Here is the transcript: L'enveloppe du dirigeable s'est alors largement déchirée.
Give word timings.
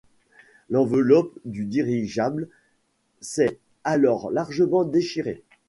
L'enveloppe 0.71 1.37
du 1.45 1.63
dirigeable 1.63 2.47
s'est 3.19 3.59
alors 3.83 4.31
largement 4.31 4.83
déchirée. 4.83 5.43